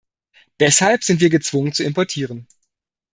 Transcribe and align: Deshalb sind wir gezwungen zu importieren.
Deshalb 0.59 1.03
sind 1.03 1.21
wir 1.21 1.29
gezwungen 1.29 1.73
zu 1.73 1.83
importieren. 1.83 2.47